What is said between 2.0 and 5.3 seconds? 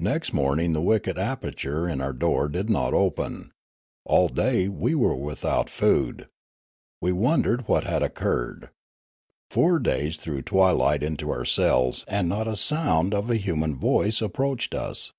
our door did not open. All day we were